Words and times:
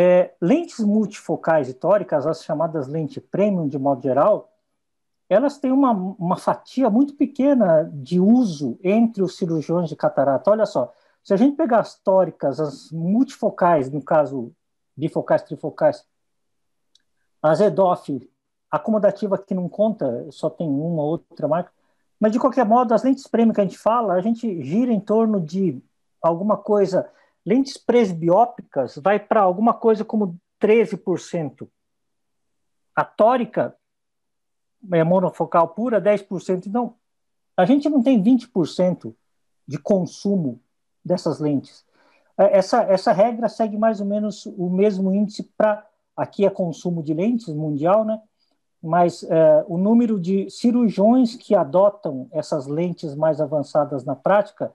É, 0.00 0.32
lentes 0.40 0.78
multifocais 0.78 1.68
e 1.68 1.74
tóricas, 1.74 2.24
as 2.24 2.44
chamadas 2.44 2.86
lentes 2.86 3.20
premium 3.32 3.66
de 3.66 3.76
modo 3.80 4.00
geral, 4.00 4.48
elas 5.28 5.58
têm 5.58 5.72
uma, 5.72 5.90
uma 5.90 6.36
fatia 6.36 6.88
muito 6.88 7.14
pequena 7.16 7.82
de 7.92 8.20
uso 8.20 8.78
entre 8.84 9.24
os 9.24 9.36
cirurgiões 9.36 9.88
de 9.88 9.96
catarata. 9.96 10.52
Olha 10.52 10.66
só, 10.66 10.94
se 11.24 11.34
a 11.34 11.36
gente 11.36 11.56
pegar 11.56 11.80
as 11.80 11.98
tóricas, 11.98 12.60
as 12.60 12.92
multifocais, 12.92 13.90
no 13.90 14.00
caso 14.00 14.52
bifocais, 14.96 15.42
trifocais, 15.42 16.06
as 17.42 17.60
EDOF, 17.60 18.30
acomodativa 18.70 19.36
que 19.36 19.52
não 19.52 19.68
conta, 19.68 20.30
só 20.30 20.48
tem 20.48 20.68
uma 20.68 21.02
ou 21.02 21.08
outra 21.08 21.48
marca, 21.48 21.72
mas 22.20 22.30
de 22.30 22.38
qualquer 22.38 22.64
modo, 22.64 22.94
as 22.94 23.02
lentes 23.02 23.26
premium 23.26 23.52
que 23.52 23.60
a 23.60 23.64
gente 23.64 23.78
fala, 23.78 24.14
a 24.14 24.20
gente 24.20 24.62
gira 24.62 24.92
em 24.92 25.00
torno 25.00 25.40
de 25.40 25.82
alguma 26.22 26.56
coisa, 26.56 27.10
lentes 27.48 27.78
presbiópicas 27.78 28.96
vai 29.02 29.18
para 29.18 29.40
alguma 29.40 29.72
coisa 29.72 30.04
como 30.04 30.38
13%. 30.60 31.66
A 32.94 33.04
tórica 33.04 33.74
é 34.92 35.02
monofocal 35.02 35.68
pura, 35.68 35.98
10%. 35.98 36.66
Então, 36.66 36.94
a 37.56 37.64
gente 37.64 37.88
não 37.88 38.02
tem 38.02 38.22
20% 38.22 39.14
de 39.66 39.78
consumo 39.78 40.60
dessas 41.02 41.40
lentes. 41.40 41.86
É, 42.36 42.58
essa, 42.58 42.82
essa 42.82 43.12
regra 43.12 43.48
segue 43.48 43.78
mais 43.78 43.98
ou 43.98 44.06
menos 44.06 44.44
o 44.44 44.68
mesmo 44.68 45.12
índice 45.14 45.42
para. 45.56 45.86
Aqui 46.14 46.44
é 46.44 46.50
consumo 46.50 47.02
de 47.02 47.14
lentes 47.14 47.48
mundial, 47.48 48.04
né? 48.04 48.20
Mas 48.82 49.22
é, 49.22 49.64
o 49.68 49.78
número 49.78 50.20
de 50.20 50.50
cirurgiões 50.50 51.34
que 51.34 51.54
adotam 51.54 52.28
essas 52.30 52.66
lentes 52.66 53.14
mais 53.14 53.40
avançadas 53.40 54.04
na 54.04 54.14
prática, 54.14 54.74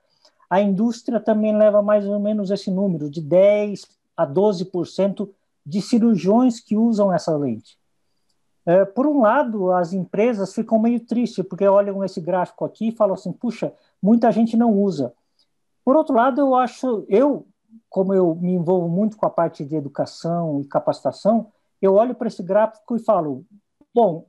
a 0.49 0.61
indústria 0.61 1.19
também 1.19 1.55
leva 1.57 1.81
mais 1.81 2.05
ou 2.05 2.19
menos 2.19 2.51
esse 2.51 2.69
número, 2.69 3.09
de 3.09 3.21
10 3.21 3.87
a 4.15 4.27
12% 4.27 5.29
de 5.65 5.81
cirurgiões 5.81 6.59
que 6.59 6.75
usam 6.77 7.11
essa 7.11 7.35
lente. 7.35 7.77
É, 8.65 8.85
por 8.85 9.05
um 9.05 9.21
lado, 9.21 9.71
as 9.71 9.91
empresas 9.93 10.53
ficam 10.53 10.79
meio 10.79 10.99
tristes, 10.99 11.45
porque 11.45 11.67
olham 11.67 12.03
esse 12.03 12.21
gráfico 12.21 12.63
aqui 12.63 12.89
e 12.89 12.95
falam 12.95 13.13
assim: 13.13 13.31
puxa, 13.31 13.73
muita 14.01 14.31
gente 14.31 14.55
não 14.55 14.71
usa. 14.71 15.13
Por 15.83 15.97
outro 15.97 16.15
lado, 16.15 16.39
eu 16.39 16.55
acho, 16.55 17.05
eu, 17.09 17.45
como 17.89 18.13
eu 18.13 18.35
me 18.35 18.53
envolvo 18.53 18.87
muito 18.87 19.17
com 19.17 19.25
a 19.25 19.29
parte 19.29 19.65
de 19.65 19.75
educação 19.75 20.61
e 20.61 20.65
capacitação, 20.65 21.51
eu 21.81 21.95
olho 21.95 22.15
para 22.15 22.27
esse 22.27 22.41
gráfico 22.41 22.95
e 22.95 22.99
falo: 22.99 23.43
bom, 23.93 24.25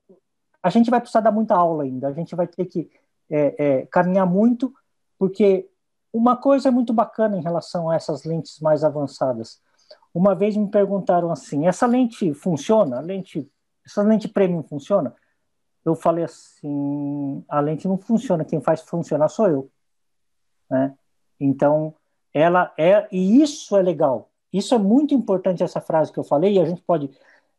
a 0.61 0.69
gente 0.69 0.91
vai 0.91 1.01
precisar 1.01 1.21
dar 1.21 1.31
muita 1.31 1.55
aula 1.55 1.85
ainda, 1.85 2.09
a 2.09 2.13
gente 2.13 2.35
vai 2.35 2.49
ter 2.49 2.65
que 2.65 2.91
é, 3.31 3.55
é, 3.59 3.87
caminhar 3.87 4.27
muito, 4.27 4.75
porque 5.17 5.69
uma 6.15 6.37
coisa 6.37 6.71
muito 6.71 6.95
bacana 6.95 7.37
em 7.37 7.43
relação 7.43 7.91
a 7.91 7.97
essas 7.97 8.25
lentes 8.25 8.61
mais 8.61 8.85
avançadas. 8.85 9.61
Uma 10.15 10.35
vez 10.35 10.57
me 10.57 10.71
perguntaram 10.71 11.31
assim: 11.31 11.67
essa 11.67 11.87
lente 11.87 12.33
funciona? 12.33 12.99
A 12.99 13.01
lente 13.01 13.51
essa 13.85 14.03
lente 14.03 14.29
premium 14.29 14.63
funciona? 14.63 15.15
Eu 15.85 15.95
falei 15.95 16.25
assim, 16.25 17.45
a 17.49 17.61
lente 17.61 17.87
não 17.87 17.99
funciona, 17.99 18.45
quem 18.45 18.61
faz 18.61 18.81
funcionar 18.81 19.29
sou 19.29 19.49
eu. 19.49 19.71
Né? 20.71 20.97
Então, 21.39 21.95
ela 22.33 22.73
é, 22.79 23.07
e 23.13 23.43
isso 23.43 23.77
é 23.77 23.83
legal. 23.83 24.31
Isso 24.51 24.75
é 24.75 24.79
muito 24.79 25.13
importante, 25.15 25.63
essa 25.63 25.81
frase 25.81 26.11
que 26.13 26.19
eu 26.19 26.25
falei, 26.25 26.55
e 26.55 26.61
a 26.61 26.65
gente 26.65 26.81
pode, 26.81 27.07
o 27.07 27.11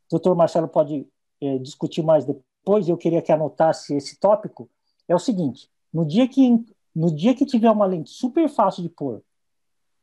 doutor 0.09 0.35
Marcelo 0.35 0.67
pode 0.67 1.07
é, 1.39 1.57
discutir 1.59 2.01
mais 2.01 2.25
depois, 2.25 2.89
eu 2.89 2.97
queria 2.97 3.21
que 3.21 3.31
anotasse 3.31 3.95
esse 3.95 4.19
tópico, 4.19 4.67
é 5.07 5.13
o 5.13 5.19
seguinte, 5.19 5.69
no 5.93 6.05
dia 6.05 6.27
que, 6.27 6.65
no 6.95 7.13
dia 7.13 7.35
que 7.35 7.45
tiver 7.45 7.69
uma 7.69 7.85
lente 7.85 8.09
super 8.09 8.47
fácil 8.47 8.81
de 8.81 8.89
pôr, 8.89 9.21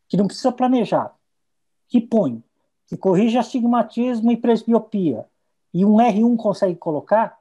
que 0.08 0.16
não 0.16 0.26
precisa 0.26 0.52
planejar, 0.52 1.16
que 1.88 2.00
põe, 2.00 2.44
que 2.86 2.96
corrige 2.96 3.38
astigmatismo 3.38 4.30
e 4.30 4.36
presbiopia, 4.36 5.26
e 5.72 5.84
um 5.86 5.96
R1 5.96 6.36
consegue 6.36 6.76
colocar, 6.76 7.40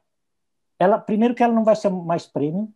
ela 0.78 0.98
primeiro 0.98 1.34
que 1.34 1.42
ela 1.42 1.52
não 1.52 1.64
vai 1.64 1.76
ser 1.76 1.90
mais 1.90 2.26
premium, 2.26 2.72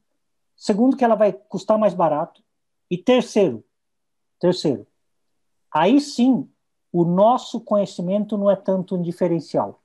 segundo 0.54 0.96
que 0.96 1.04
ela 1.04 1.14
vai 1.14 1.32
custar 1.32 1.78
mais 1.78 1.94
barato 1.94 2.42
e 2.90 2.98
terceiro, 2.98 3.64
terceiro, 4.38 4.86
aí 5.72 5.98
sim 6.00 6.48
o 6.92 7.04
nosso 7.04 7.60
conhecimento 7.60 8.36
não 8.36 8.50
é 8.50 8.56
tanto 8.56 8.96
um 8.96 9.02
diferencial. 9.02 9.82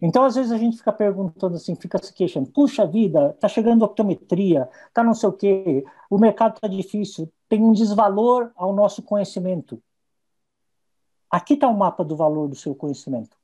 Então, 0.00 0.24
às 0.24 0.36
vezes, 0.36 0.52
a 0.52 0.58
gente 0.58 0.76
fica 0.76 0.92
perguntando 0.92 1.56
assim, 1.56 1.74
fica 1.74 1.98
se 2.02 2.12
queixando, 2.12 2.50
puxa 2.50 2.86
vida, 2.86 3.36
tá 3.40 3.48
chegando 3.48 3.84
optometria, 3.84 4.68
tá 4.94 5.02
não 5.02 5.14
sei 5.14 5.28
o 5.28 5.32
quê, 5.32 5.84
o 6.08 6.18
mercado 6.18 6.60
tá 6.60 6.68
difícil, 6.68 7.30
tem 7.48 7.62
um 7.62 7.72
desvalor 7.72 8.52
ao 8.54 8.72
nosso 8.72 9.02
conhecimento. 9.02 9.82
Aqui 11.30 11.54
está 11.54 11.68
o 11.68 11.76
mapa 11.76 12.04
do 12.04 12.16
valor 12.16 12.48
do 12.48 12.54
seu 12.54 12.74
conhecimento. 12.74 13.36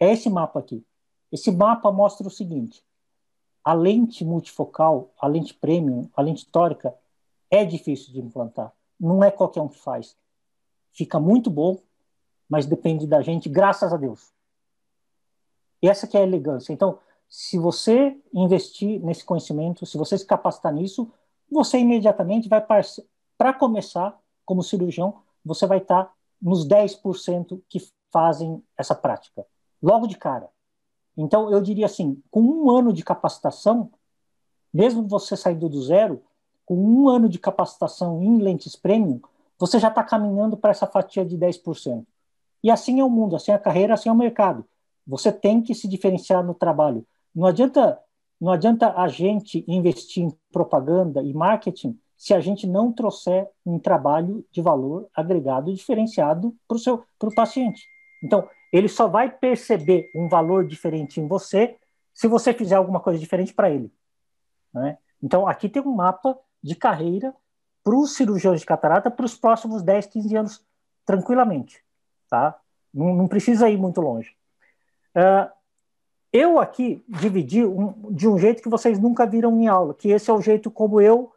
É 0.00 0.12
esse 0.12 0.30
mapa 0.30 0.58
aqui. 0.58 0.84
Esse 1.30 1.50
mapa 1.52 1.92
mostra 1.92 2.26
o 2.26 2.30
seguinte: 2.30 2.82
a 3.62 3.72
lente 3.72 4.24
multifocal, 4.24 5.12
a 5.20 5.26
lente 5.26 5.54
premium, 5.54 6.08
a 6.16 6.22
lente 6.22 6.46
tórica, 6.46 6.94
é 7.50 7.64
difícil 7.64 8.12
de 8.12 8.20
implantar. 8.20 8.72
Não 8.98 9.22
é 9.22 9.30
qualquer 9.30 9.60
um 9.60 9.68
que 9.68 9.78
faz. 9.78 10.16
Fica 10.92 11.20
muito 11.20 11.50
bom, 11.50 11.78
mas 12.48 12.66
depende 12.66 13.06
da 13.06 13.22
gente, 13.22 13.48
graças 13.48 13.92
a 13.92 13.96
Deus. 13.96 14.32
E 15.82 15.88
essa 15.88 16.06
que 16.06 16.16
é 16.16 16.20
a 16.20 16.24
elegância. 16.24 16.72
Então, 16.72 16.98
se 17.28 17.58
você 17.58 18.16
investir 18.32 19.00
nesse 19.02 19.24
conhecimento, 19.24 19.84
se 19.84 19.98
você 19.98 20.16
se 20.16 20.24
capacitar 20.24 20.72
nisso, 20.72 21.10
você 21.50 21.78
imediatamente 21.78 22.48
vai, 22.48 22.64
para 23.36 23.52
começar, 23.52 24.18
como 24.44 24.62
cirurgião, 24.62 25.22
você 25.44 25.66
vai 25.66 25.78
estar 25.78 26.12
nos 26.40 26.66
10% 26.66 27.60
que 27.68 27.80
fazem 28.10 28.62
essa 28.76 28.94
prática 28.94 29.46
logo 29.82 30.06
de 30.06 30.16
cara. 30.16 30.48
Então, 31.16 31.50
eu 31.50 31.60
diria 31.60 31.86
assim, 31.86 32.22
com 32.30 32.40
um 32.40 32.70
ano 32.70 32.92
de 32.92 33.02
capacitação, 33.02 33.90
mesmo 34.72 35.06
você 35.06 35.36
saindo 35.36 35.68
do 35.68 35.82
zero, 35.82 36.22
com 36.64 36.76
um 36.76 37.08
ano 37.08 37.28
de 37.28 37.38
capacitação 37.38 38.22
em 38.22 38.38
lentes 38.38 38.76
premium, 38.76 39.20
você 39.58 39.78
já 39.78 39.88
está 39.88 40.02
caminhando 40.02 40.56
para 40.56 40.70
essa 40.70 40.86
fatia 40.86 41.24
de 41.24 41.36
10%. 41.36 42.06
E 42.62 42.70
assim 42.70 43.00
é 43.00 43.04
o 43.04 43.10
mundo, 43.10 43.36
assim 43.36 43.50
é 43.50 43.54
a 43.54 43.58
carreira, 43.58 43.94
assim 43.94 44.08
é 44.08 44.12
o 44.12 44.16
mercado. 44.16 44.64
Você 45.06 45.32
tem 45.32 45.62
que 45.62 45.74
se 45.74 45.88
diferenciar 45.88 46.44
no 46.44 46.54
trabalho. 46.54 47.06
Não 47.34 47.46
adianta, 47.46 47.98
não 48.40 48.52
adianta 48.52 48.92
a 48.94 49.08
gente 49.08 49.64
investir 49.66 50.24
em 50.24 50.32
propaganda 50.52 51.22
e 51.22 51.32
marketing 51.32 51.98
se 52.16 52.32
a 52.32 52.40
gente 52.40 52.66
não 52.68 52.92
trouxer 52.92 53.48
um 53.66 53.78
trabalho 53.78 54.46
de 54.52 54.62
valor 54.62 55.08
agregado 55.14 55.74
diferenciado 55.74 56.54
para 56.68 56.76
o 56.76 56.78
seu 56.78 57.02
pro 57.18 57.34
paciente. 57.34 57.84
Então, 58.22 58.48
ele 58.72 58.88
só 58.88 59.08
vai 59.08 59.28
perceber 59.28 60.08
um 60.14 60.28
valor 60.28 60.66
diferente 60.66 61.20
em 61.20 61.26
você 61.26 61.76
se 62.14 62.28
você 62.28 62.52
fizer 62.52 62.76
alguma 62.76 63.00
coisa 63.00 63.18
diferente 63.18 63.52
para 63.52 63.70
ele. 63.70 63.92
Né? 64.72 64.98
Então, 65.22 65.48
aqui 65.48 65.68
tem 65.68 65.82
um 65.82 65.94
mapa 65.94 66.38
de 66.62 66.76
carreira 66.76 67.34
para 67.82 67.96
os 67.96 68.14
cirurgiões 68.14 68.60
de 68.60 68.66
catarata 68.66 69.10
para 69.10 69.26
os 69.26 69.36
próximos 69.36 69.82
10, 69.82 70.06
15 70.06 70.36
anos, 70.36 70.64
tranquilamente. 71.04 71.82
Tá? 72.28 72.56
Não, 72.94 73.14
não 73.14 73.26
precisa 73.26 73.68
ir 73.68 73.76
muito 73.76 74.00
longe. 74.00 74.36
Uh, 75.16 75.50
eu 76.32 76.58
aqui 76.58 77.04
dividi 77.08 77.64
um, 77.64 78.10
de 78.10 78.26
um 78.26 78.38
jeito 78.38 78.62
que 78.62 78.68
vocês 78.68 78.98
nunca 78.98 79.26
viram 79.26 79.60
em 79.60 79.68
aula, 79.68 79.94
que 79.94 80.10
esse 80.10 80.30
é 80.30 80.32
o 80.32 80.40
jeito 80.40 80.70
como 80.70 81.00
eu 81.00 81.32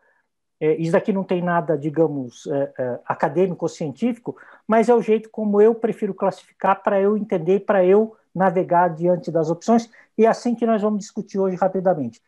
é, 0.59 0.75
isso 0.75 0.93
daqui 0.93 1.11
não 1.11 1.23
tem 1.23 1.41
nada, 1.41 1.77
digamos, 1.77 2.47
é, 2.47 2.73
é, 2.77 2.99
acadêmico 3.05 3.65
ou 3.65 3.69
científico, 3.69 4.37
mas 4.67 4.87
é 4.87 4.95
o 4.95 5.01
jeito 5.01 5.29
como 5.29 5.61
eu 5.61 5.75
prefiro 5.75 6.13
classificar 6.13 6.81
para 6.81 6.99
eu 6.99 7.17
entender, 7.17 7.61
para 7.61 7.85
eu 7.85 8.15
navegar 8.33 8.89
diante 8.89 9.31
das 9.31 9.49
opções, 9.49 9.89
e 10.17 10.25
é 10.25 10.29
assim 10.29 10.55
que 10.55 10.65
nós 10.65 10.81
vamos 10.81 10.99
discutir 10.99 11.39
hoje 11.39 11.57
rapidamente. 11.57 12.21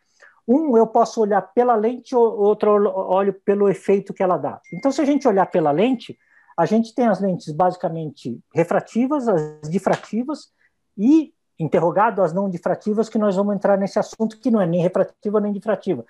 Um, 0.47 0.78
eu 0.78 0.88
posso 0.88 1.22
olhar 1.22 1.41
pela 1.41 1.75
lente, 1.75 2.16
outro 2.16 2.72
olho 2.72 3.34
pelo 3.34 3.68
efeito 3.69 4.13
que 4.13 4.24
ela 4.24 4.38
dá. 4.38 4.62
Então, 4.74 4.91
se 4.91 5.02
a 5.02 5.06
gente 5.06 5.28
olhar 5.28 5.46
pela 5.47 5.72
lente, 5.72 6.18
a 6.57 6.66
gente 6.66 6.96
tem 6.96 7.07
as 7.07 7.19
lentes 7.19 7.52
basicamente 7.53 8.40
refrativas, 8.53 9.28
as 9.28 9.69
difrativas, 9.69 10.51
e 10.98 11.33
interrogado 11.59 12.21
as 12.21 12.33
não 12.33 12.50
difrativas, 12.50 13.09
que 13.09 13.18
nós 13.18 13.36
vamos 13.36 13.56
entrar 13.56 13.77
nesse 13.77 13.98
assunto 13.98 14.39
que 14.39 14.51
não 14.51 14.62
é 14.62 14.68
nem 14.68 14.81
refrativa 14.81 15.39
nem 15.39 15.51
difrativa. 15.51 16.06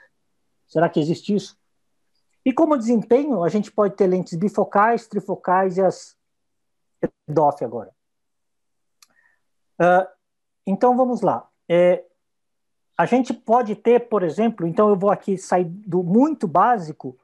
Será 0.68 0.90
que 0.90 1.00
existe 1.00 1.34
isso? 1.34 1.58
E 2.46 2.54
como 2.54 2.78
desempenho, 2.78 3.44
a 3.44 3.50
gente 3.50 3.72
pode 3.72 3.96
ter 3.96 4.08
lentes 4.08 4.38
bifocais, 4.38 5.08
trifocais 5.08 5.78
e 5.78 5.82
as 5.82 6.16
DOF 7.28 7.64
agora. 7.64 7.92
Uh, 9.80 10.08
então 10.66 10.96
vamos 10.96 11.22
lá. 11.22 11.48
É, 11.70 12.04
a 12.98 13.06
gente 13.06 13.34
pode 13.34 13.76
ter, 13.76 14.08
por 14.08 14.24
exemplo, 14.24 14.66
então 14.66 14.90
eu 14.90 14.96
vou 14.96 15.10
aqui 15.10 15.38
sair 15.38 15.66
do 15.66 16.04
muito 16.04 16.48
básico. 16.48 17.18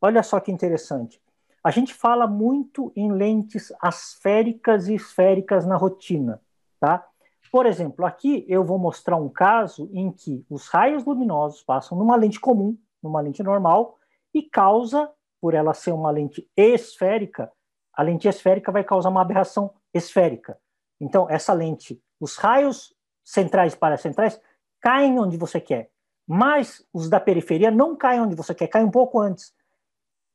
Olha 0.00 0.22
só 0.22 0.40
que 0.40 0.50
interessante. 0.50 1.20
A 1.62 1.70
gente 1.70 1.94
fala 1.94 2.26
muito 2.26 2.92
em 2.96 3.12
lentes 3.12 3.72
asféricas 3.80 4.88
e 4.88 4.94
esféricas 4.94 5.64
na 5.64 5.76
rotina, 5.76 6.40
tá? 6.80 7.06
Por 7.52 7.66
exemplo, 7.66 8.06
aqui 8.06 8.46
eu 8.48 8.64
vou 8.64 8.78
mostrar 8.78 9.18
um 9.18 9.28
caso 9.28 9.90
em 9.92 10.10
que 10.10 10.42
os 10.48 10.68
raios 10.68 11.04
luminosos 11.04 11.62
passam 11.62 11.98
numa 11.98 12.16
lente 12.16 12.40
comum, 12.40 12.78
numa 13.02 13.20
lente 13.20 13.42
normal, 13.42 13.98
e 14.32 14.42
causa, 14.42 15.12
por 15.38 15.52
ela 15.52 15.74
ser 15.74 15.92
uma 15.92 16.10
lente 16.10 16.50
esférica, 16.56 17.52
a 17.92 18.02
lente 18.02 18.26
esférica 18.26 18.72
vai 18.72 18.82
causar 18.82 19.10
uma 19.10 19.20
aberração 19.20 19.74
esférica. 19.92 20.58
Então, 20.98 21.28
essa 21.28 21.52
lente, 21.52 22.02
os 22.18 22.36
raios 22.36 22.94
centrais 23.22 23.74
e 23.74 23.76
paracentrais 23.76 24.40
caem 24.80 25.18
onde 25.18 25.36
você 25.36 25.60
quer, 25.60 25.90
mas 26.26 26.82
os 26.90 27.10
da 27.10 27.20
periferia 27.20 27.70
não 27.70 27.94
caem 27.94 28.22
onde 28.22 28.34
você 28.34 28.54
quer, 28.54 28.68
caem 28.68 28.86
um 28.86 28.90
pouco 28.90 29.20
antes. 29.20 29.52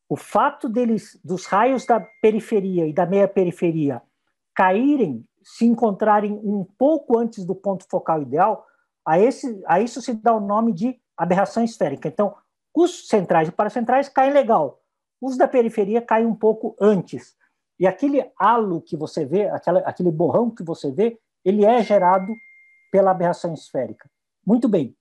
O 0.07 0.15
fato 0.15 0.69
deles, 0.69 1.19
dos 1.23 1.47
raios 1.47 1.83
da 1.83 1.99
periferia 2.21 2.85
e 2.85 2.93
da 2.93 3.07
meia 3.07 3.27
periferia 3.27 4.03
caírem, 4.53 5.25
se 5.47 5.65
encontrarem 5.65 6.33
um 6.43 6.65
pouco 6.77 7.17
antes 7.17 7.45
do 7.45 7.55
ponto 7.55 7.87
focal 7.89 8.21
ideal, 8.21 8.67
a, 9.05 9.17
esse, 9.17 9.63
a 9.65 9.79
isso 9.79 10.01
se 10.01 10.13
dá 10.13 10.35
o 10.35 10.41
nome 10.41 10.73
de 10.73 10.99
aberração 11.15 11.63
esférica. 11.63 12.09
Então, 12.09 12.35
os 12.75 13.07
centrais 13.07 13.47
e 13.47 13.51
paracentrais 13.51 14.09
caem 14.09 14.33
legal, 14.33 14.81
os 15.21 15.37
da 15.37 15.47
periferia 15.47 16.01
caem 16.01 16.25
um 16.25 16.35
pouco 16.35 16.75
antes. 16.81 17.33
E 17.79 17.87
aquele 17.87 18.29
halo 18.37 18.81
que 18.81 18.97
você 18.97 19.25
vê, 19.25 19.47
aquela, 19.47 19.79
aquele 19.79 20.11
borrão 20.11 20.51
que 20.51 20.63
você 20.63 20.91
vê, 20.91 21.17
ele 21.45 21.63
é 21.63 21.81
gerado 21.81 22.35
pela 22.91 23.11
aberração 23.11 23.53
esférica. 23.53 24.09
Muito 24.45 24.67
bem. 24.67 24.97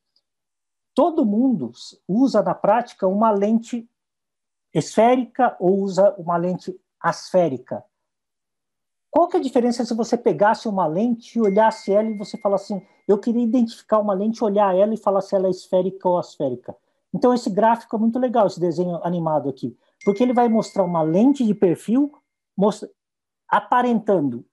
Todo 0.94 1.26
mundo 1.26 1.72
usa 2.06 2.40
na 2.40 2.54
prática 2.54 3.08
uma 3.08 3.32
lente 3.32 3.90
esférica 4.72 5.56
ou 5.58 5.80
usa 5.80 6.14
uma 6.16 6.36
lente 6.36 6.78
asférica. 7.00 7.84
Qual 9.16 9.28
que 9.28 9.38
é 9.38 9.40
a 9.40 9.42
diferença 9.42 9.82
se 9.82 9.94
você 9.94 10.14
pegasse 10.14 10.68
uma 10.68 10.86
lente 10.86 11.38
e 11.38 11.40
olhasse 11.40 11.90
ela 11.90 12.10
e 12.10 12.18
você 12.18 12.36
falasse 12.36 12.74
assim, 12.74 12.86
eu 13.08 13.16
queria 13.16 13.42
identificar 13.42 13.98
uma 13.98 14.12
lente, 14.12 14.44
olhar 14.44 14.76
ela 14.76 14.92
e 14.92 14.98
falar 14.98 15.22
se 15.22 15.34
ela 15.34 15.46
é 15.46 15.50
esférica 15.50 16.06
ou 16.06 16.18
asférica. 16.18 16.76
Então 17.14 17.32
esse 17.32 17.48
gráfico 17.48 17.96
é 17.96 17.98
muito 17.98 18.18
legal, 18.18 18.46
esse 18.46 18.60
desenho 18.60 19.02
animado 19.02 19.48
aqui, 19.48 19.74
porque 20.04 20.22
ele 20.22 20.34
vai 20.34 20.50
mostrar 20.50 20.84
uma 20.84 21.00
lente 21.00 21.46
de 21.46 21.54
perfil 21.54 22.12
mostra, 22.54 22.90
aparentando 23.48 24.44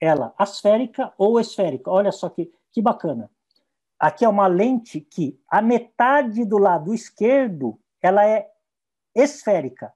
ela 0.00 0.32
asférica 0.38 1.12
ou 1.18 1.38
esférica. 1.38 1.90
Olha 1.90 2.10
só 2.10 2.30
que, 2.30 2.50
que 2.72 2.80
bacana. 2.80 3.30
Aqui 4.00 4.24
é 4.24 4.28
uma 4.30 4.46
lente 4.46 4.98
que 4.98 5.38
a 5.46 5.60
metade 5.60 6.42
do 6.46 6.56
lado 6.56 6.94
esquerdo 6.94 7.78
ela 8.00 8.26
é 8.26 8.50
esférica. 9.14 9.92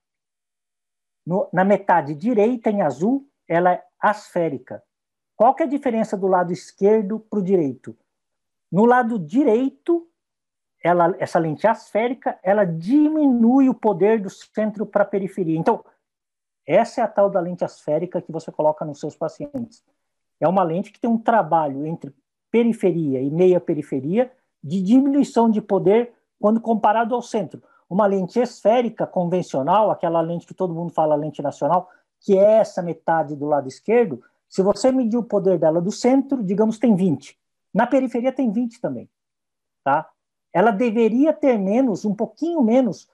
No, 1.27 1.49
na 1.55 1.65
metade 1.65 2.15
direita, 2.15 2.69
em 2.69 2.83
azul, 2.83 3.27
ela 3.49 3.73
é 3.73 3.90
asférica. 4.01 4.83
Qual 5.37 5.55
que 5.55 5.63
é 5.63 5.67
a 5.67 5.69
diferença 5.69 6.17
do 6.17 6.27
lado 6.27 6.53
esquerdo 6.53 7.21
para 7.21 7.39
o 7.39 7.43
direito? 7.43 7.97
No 8.71 8.85
lado 8.85 9.19
direito, 9.19 10.07
ela, 10.83 11.15
essa 11.19 11.39
lente 11.39 11.67
asférica, 11.67 12.39
ela 12.43 12.65
diminui 12.65 13.69
o 13.69 13.75
poder 13.75 14.21
do 14.21 14.31
centro 14.31 14.87
para 14.87 15.03
a 15.03 15.07
periferia. 15.07 15.59
Então, 15.59 15.85
essa 16.67 17.01
é 17.01 17.05
a 17.05 17.09
tal 17.09 17.29
da 17.29 17.41
lente 17.41 17.65
asférica 17.65 18.23
que 18.23 18.31
você 18.31 18.53
coloca 18.53 18.85
nos 18.85 19.01
seus 19.01 19.17
pacientes. 19.17 19.83
É 20.39 20.49
uma 20.49 20.63
lente 20.63 20.93
que 20.93 21.01
tem 21.01 21.11
um 21.11 21.19
trabalho 21.19 21.87
entre 21.87 22.15
periferia 22.51 23.21
e 23.21 23.31
meia 23.31 23.61
periferia 23.61 24.33
de 24.63 24.83
diminuição 24.83 25.51
de 25.51 25.61
poder 25.61 26.13
quando 26.39 26.61
comparado 26.61 27.15
ao 27.15 27.23
centro. 27.23 27.63
Uma 27.89 28.07
lente 28.07 28.39
esférica 28.39 29.07
convencional, 29.07 29.91
aquela 29.91 30.21
lente 30.21 30.47
que 30.47 30.55
todo 30.55 30.75
mundo 30.75 30.93
fala 30.93 31.15
lente 31.15 31.43
nacional, 31.43 31.91
que 32.21 32.39
é 32.39 32.59
essa 32.59 32.83
metade 32.83 33.35
do 33.35 33.47
lado 33.47 33.69
esquerdo, 33.69 34.23
se 34.49 34.63
você 34.63 34.91
medir 34.91 35.17
o 35.17 35.23
poder 35.23 35.59
dela 35.59 35.81
do 35.81 35.93
centro, 35.93 36.43
digamos, 36.43 36.79
tem 36.79 36.95
20. 36.95 37.39
Na 37.73 37.87
periferia 37.87 38.33
tem 38.33 38.51
20 38.51 38.81
também. 38.81 39.09
Tá? 39.83 40.11
Ela 40.53 40.71
deveria 40.71 41.33
ter 41.33 41.57
menos, 41.57 42.05
um 42.05 42.15
pouquinho 42.15 42.61
menos, 42.63 43.09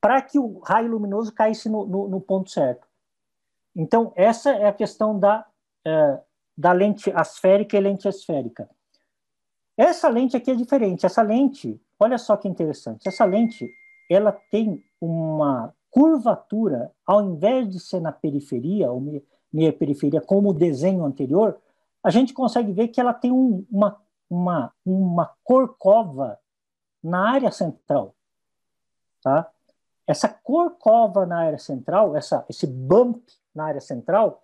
para 0.00 0.22
que 0.22 0.38
o 0.38 0.60
raio 0.60 0.90
luminoso 0.90 1.32
caísse 1.32 1.68
no, 1.68 1.84
no, 1.86 2.08
no, 2.08 2.20
ponto 2.20 2.50
certo. 2.50 2.86
Então, 3.74 4.12
essa 4.14 4.50
é 4.50 4.66
a 4.66 4.72
questão 4.72 5.18
da, 5.18 5.44
é, 5.84 6.20
da 6.56 6.72
lente 6.72 7.10
asférica 7.10 7.76
e 7.76 7.80
lente 7.80 8.06
esférica. 8.06 8.68
Essa 9.76 10.08
lente 10.08 10.36
aqui 10.36 10.52
é 10.52 10.54
diferente. 10.54 11.04
Essa 11.04 11.22
lente, 11.22 11.80
olha 11.98 12.16
só 12.16 12.36
que 12.36 12.46
interessante. 12.46 13.08
Essa 13.08 13.24
lente, 13.24 13.68
ela 14.08 14.30
tem 14.50 14.80
uma 15.00 15.74
curvatura, 15.94 16.90
ao 17.06 17.22
invés 17.22 17.70
de 17.70 17.78
ser 17.78 18.00
na 18.00 18.10
periferia, 18.10 18.90
ou 18.90 19.00
meia, 19.52 19.72
periferia, 19.72 20.20
como 20.20 20.50
o 20.50 20.52
desenho 20.52 21.04
anterior, 21.04 21.56
a 22.02 22.10
gente 22.10 22.34
consegue 22.34 22.72
ver 22.72 22.88
que 22.88 23.00
ela 23.00 23.14
tem 23.14 23.30
um, 23.30 23.64
uma, 23.70 24.02
uma, 24.28 24.72
uma 24.84 25.30
corcova 25.44 26.36
na 27.00 27.30
área 27.30 27.52
central. 27.52 28.12
Tá? 29.22 29.48
Essa 30.04 30.28
corcova 30.28 31.24
na 31.24 31.38
área 31.38 31.58
central, 31.58 32.16
essa, 32.16 32.44
esse 32.48 32.66
bump 32.66 33.24
na 33.54 33.66
área 33.66 33.80
central, 33.80 34.42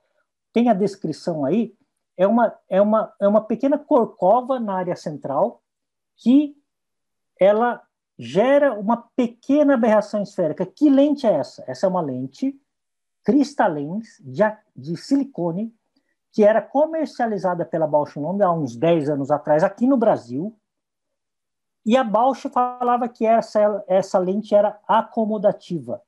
tem 0.53 0.69
a 0.69 0.73
descrição 0.73 1.45
aí, 1.45 1.75
é 2.17 2.29
uma, 2.29 2.57
é 2.69 2.81
uma, 2.81 3.13
é 3.21 3.27
uma 3.27 3.41
pequena 3.41 3.77
corcova 3.77 4.61
na 4.61 4.75
área 4.75 4.95
central 4.95 5.61
que 6.17 6.57
ela 7.41 7.83
gera 8.21 8.75
uma 8.75 8.99
pequena 9.17 9.73
aberração 9.75 10.23
esférica. 10.23 10.67
Que 10.67 10.91
lente 10.91 11.27
é 11.27 11.33
essa? 11.33 11.65
Essa 11.67 11.87
é 11.87 11.89
uma 11.89 12.03
lente 12.03 12.55
cristalins 13.25 14.21
de, 14.21 14.43
de 14.77 14.95
silicone 14.99 15.75
que 16.31 16.45
era 16.45 16.61
comercializada 16.61 17.65
pela 17.65 17.87
Bausch 17.87 18.17
Lomb 18.17 18.43
há 18.43 18.53
uns 18.53 18.77
10 18.77 19.09
anos 19.09 19.31
atrás 19.31 19.65
aqui 19.65 19.87
no 19.87 19.97
Brasil 19.97 20.55
e 21.85 21.97
a 21.97 22.05
Bausch 22.05 22.47
falava 22.51 23.09
que 23.09 23.25
essa, 23.25 23.83
essa 23.89 24.19
lente 24.19 24.55
era 24.55 24.79
acomodativa, 24.87 26.03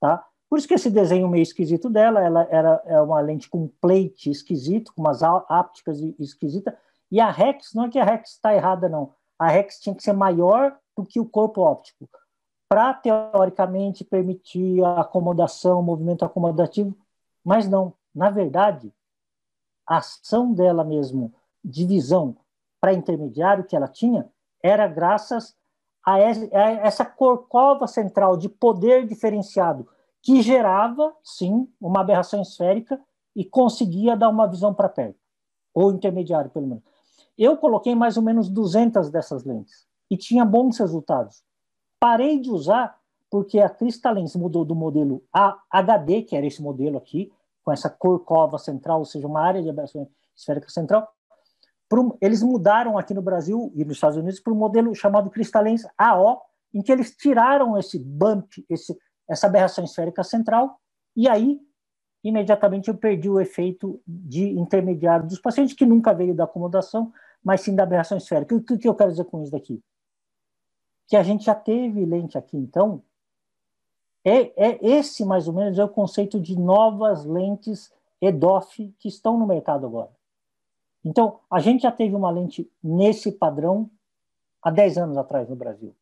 tá? 0.00 0.26
Por 0.48 0.58
isso 0.58 0.66
que 0.66 0.74
esse 0.74 0.90
desenho 0.90 1.28
meio 1.28 1.42
esquisito 1.42 1.90
dela, 1.90 2.20
ela 2.24 2.48
era 2.50 2.82
é 2.86 3.00
uma 3.00 3.20
lente 3.20 3.48
com 3.48 3.68
plate 3.80 4.30
esquisito, 4.30 4.92
com 4.94 5.02
umas 5.02 5.22
ápticas 5.22 6.00
esquisitas, 6.18 6.74
e 7.10 7.20
a 7.20 7.30
Rex, 7.30 7.74
não 7.74 7.84
é 7.84 7.90
que 7.90 7.98
a 7.98 8.04
Rex 8.04 8.30
está 8.30 8.54
errada, 8.54 8.88
não. 8.88 9.12
A 9.38 9.48
Rex 9.48 9.78
tinha 9.78 9.94
que 9.94 10.02
ser 10.02 10.14
maior 10.14 10.76
do 11.00 11.06
que 11.06 11.18
o 11.18 11.24
corpo 11.24 11.62
óptico, 11.62 12.08
para, 12.68 12.94
teoricamente, 12.94 14.04
permitir 14.04 14.84
a 14.84 15.00
acomodação, 15.00 15.80
o 15.80 15.82
movimento 15.82 16.24
acomodativo, 16.24 16.96
mas 17.42 17.68
não. 17.68 17.94
Na 18.14 18.30
verdade, 18.30 18.92
a 19.86 19.96
ação 19.96 20.52
dela 20.52 20.84
mesmo, 20.84 21.32
de 21.64 21.86
visão 21.86 22.36
para 22.80 22.92
intermediário 22.92 23.64
que 23.64 23.74
ela 23.74 23.88
tinha, 23.88 24.30
era 24.62 24.86
graças 24.86 25.56
a 26.04 26.18
essa 26.18 27.04
corcova 27.04 27.86
central 27.86 28.36
de 28.36 28.48
poder 28.48 29.06
diferenciado 29.06 29.88
que 30.22 30.42
gerava, 30.42 31.14
sim, 31.24 31.68
uma 31.80 32.00
aberração 32.00 32.40
esférica 32.40 33.00
e 33.34 33.44
conseguia 33.44 34.16
dar 34.16 34.28
uma 34.28 34.46
visão 34.46 34.72
para 34.72 34.88
perto, 34.88 35.18
ou 35.74 35.92
intermediário, 35.92 36.50
pelo 36.50 36.66
menos. 36.66 36.84
Eu 37.36 37.56
coloquei 37.56 37.94
mais 37.94 38.16
ou 38.16 38.22
menos 38.22 38.48
200 38.48 39.10
dessas 39.10 39.44
lentes 39.44 39.89
e 40.10 40.16
tinha 40.16 40.44
bons 40.44 40.78
resultados. 40.78 41.42
Parei 41.98 42.38
de 42.38 42.50
usar 42.50 42.98
porque 43.30 43.60
a 43.60 43.68
Crystalens 43.68 44.34
mudou 44.34 44.64
do 44.64 44.74
modelo 44.74 45.22
HD, 45.70 46.22
que 46.22 46.36
era 46.36 46.46
esse 46.46 46.60
modelo 46.60 46.98
aqui, 46.98 47.32
com 47.62 47.72
essa 47.72 47.88
corcova 47.88 48.58
central, 48.58 48.98
ou 48.98 49.04
seja, 49.04 49.26
uma 49.26 49.40
área 49.40 49.62
de 49.62 49.70
aberração 49.70 50.08
esférica 50.36 50.68
central, 50.68 51.08
um, 51.92 52.16
eles 52.20 52.42
mudaram 52.42 52.96
aqui 52.96 53.12
no 53.12 53.22
Brasil 53.22 53.72
e 53.74 53.84
nos 53.84 53.96
Estados 53.96 54.16
Unidos 54.16 54.40
para 54.40 54.52
um 54.52 54.56
modelo 54.56 54.94
chamado 54.94 55.30
Crystalens 55.30 55.82
AO, 55.98 56.40
em 56.72 56.82
que 56.82 56.92
eles 56.92 57.16
tiraram 57.16 57.76
esse 57.78 57.98
bump, 57.98 58.64
esse, 58.68 58.96
essa 59.28 59.46
aberração 59.46 59.84
esférica 59.84 60.22
central, 60.22 60.78
e 61.16 61.28
aí 61.28 61.60
imediatamente 62.22 62.88
eu 62.88 62.96
perdi 62.96 63.28
o 63.28 63.40
efeito 63.40 64.00
de 64.06 64.50
intermediário 64.50 65.26
dos 65.26 65.40
pacientes, 65.40 65.74
que 65.74 65.86
nunca 65.86 66.12
veio 66.12 66.34
da 66.34 66.44
acomodação, 66.44 67.12
mas 67.42 67.62
sim 67.62 67.74
da 67.74 67.82
aberração 67.82 68.18
esférica. 68.18 68.54
O 68.54 68.62
que 68.62 68.86
eu 68.86 68.94
quero 68.94 69.10
dizer 69.10 69.24
com 69.24 69.42
isso 69.42 69.50
daqui? 69.50 69.82
Que 71.10 71.16
a 71.16 71.22
gente 71.22 71.44
já 71.44 71.54
teve 71.54 72.06
lente 72.06 72.38
aqui, 72.38 72.56
então, 72.56 73.02
é, 74.24 74.52
é 74.56 74.78
esse 74.80 75.24
mais 75.24 75.46
ou 75.48 75.52
menos 75.52 75.78
é 75.78 75.84
o 75.84 75.88
conceito 75.88 76.40
de 76.40 76.58
novas 76.58 77.24
lentes 77.24 77.92
EDOF 78.20 78.94
que 78.98 79.08
estão 79.08 79.38
no 79.38 79.46
mercado 79.46 79.84
agora. 79.86 80.10
Então, 81.04 81.40
a 81.50 81.58
gente 81.58 81.82
já 81.82 81.90
teve 81.90 82.14
uma 82.14 82.30
lente 82.30 82.70
nesse 82.82 83.32
padrão 83.32 83.90
há 84.62 84.70
10 84.70 84.98
anos 84.98 85.16
atrás 85.16 85.48
no 85.48 85.56
Brasil. 85.56 85.94